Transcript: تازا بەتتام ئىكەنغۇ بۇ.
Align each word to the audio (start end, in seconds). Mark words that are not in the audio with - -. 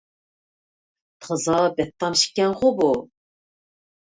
تازا 1.25 1.59
بەتتام 1.75 2.17
ئىكەنغۇ 2.23 2.73
بۇ. 2.81 2.91